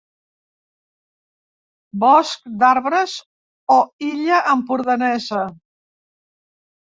[2.03, 3.13] Bosc d'arbres
[3.75, 3.77] o
[4.07, 5.43] illa empordanesa.